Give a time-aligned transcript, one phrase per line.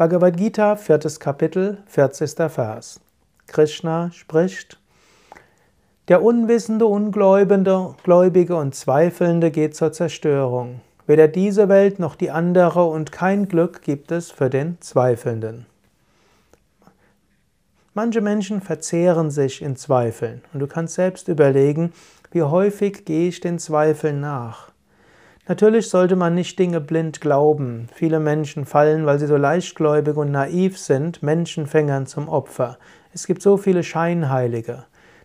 [0.00, 2.50] Bhagavad Gita, viertes Kapitel, 40.
[2.50, 3.00] Vers.
[3.46, 4.80] Krishna spricht,
[6.08, 10.80] der Unwissende, Ungläubige, Gläubige und Zweifelnde geht zur Zerstörung.
[11.06, 15.66] Weder diese Welt noch die andere und kein Glück gibt es für den Zweifelnden.
[17.92, 21.92] Manche Menschen verzehren sich in Zweifeln und du kannst selbst überlegen,
[22.30, 24.69] wie häufig gehe ich den Zweifeln nach.
[25.50, 27.88] Natürlich sollte man nicht Dinge blind glauben.
[27.92, 32.78] Viele Menschen fallen, weil sie so leichtgläubig und naiv sind, Menschenfängern zum Opfer.
[33.12, 34.84] Es gibt so viele Scheinheilige.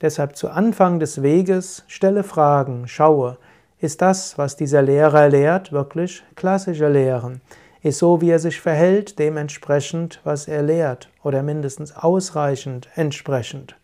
[0.00, 3.36] Deshalb zu Anfang des Weges stelle Fragen, schaue,
[3.78, 7.42] ist das, was dieser Lehrer lehrt, wirklich klassische Lehren?
[7.82, 13.76] Ist so, wie er sich verhält, dementsprechend, was er lehrt oder mindestens ausreichend entsprechend?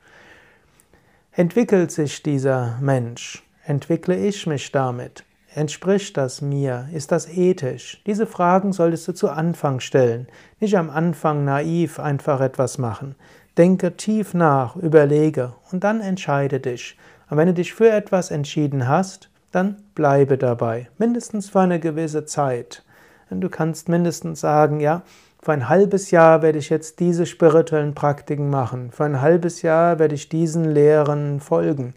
[1.33, 3.47] Entwickelt sich dieser Mensch?
[3.67, 5.25] Entwickle ich mich damit?
[5.55, 6.89] Entspricht das mir?
[6.95, 8.03] Ist das ethisch?
[8.07, 10.27] Diese Fragen solltest du zu Anfang stellen.
[10.61, 13.17] Nicht am Anfang naiv einfach etwas machen.
[13.59, 16.97] Denke tief nach, überlege und dann entscheide dich.
[17.29, 20.89] Und wenn du dich für etwas entschieden hast, dann bleibe dabei.
[20.97, 22.83] Mindestens für eine gewisse Zeit.
[23.29, 25.03] Du kannst mindestens sagen, ja,
[25.43, 28.91] für ein halbes Jahr werde ich jetzt diese spirituellen Praktiken machen.
[28.91, 31.95] Für ein halbes Jahr werde ich diesen Lehren folgen.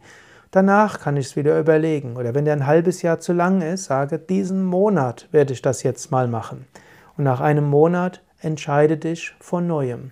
[0.55, 2.15] Danach kann ich es wieder überlegen.
[2.15, 5.83] Oder wenn der ein halbes Jahr zu lang ist, sage, diesen Monat werde ich das
[5.83, 6.65] jetzt mal machen.
[7.17, 10.11] Und nach einem Monat entscheide dich von neuem.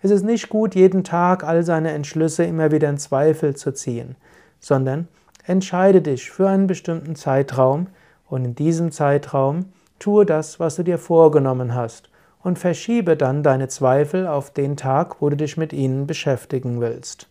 [0.00, 4.14] Es ist nicht gut, jeden Tag all seine Entschlüsse immer wieder in Zweifel zu ziehen,
[4.60, 5.08] sondern
[5.44, 7.88] entscheide dich für einen bestimmten Zeitraum
[8.28, 12.10] und in diesem Zeitraum tue das, was du dir vorgenommen hast
[12.44, 17.26] und verschiebe dann deine Zweifel auf den Tag, wo du dich mit ihnen beschäftigen willst.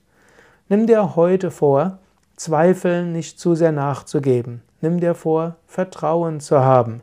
[0.68, 2.00] Nimm dir heute vor,
[2.44, 4.64] Zweifeln nicht zu sehr nachzugeben.
[4.82, 7.02] Nimm dir vor, Vertrauen zu haben.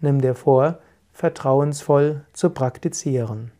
[0.00, 0.78] Nimm dir vor,
[1.12, 3.52] vertrauensvoll zu praktizieren.